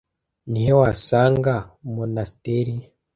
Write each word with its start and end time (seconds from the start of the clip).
Ni 0.49 0.59
he 0.65 0.73
wasanga 0.79 1.53
Monasteri 1.93 2.75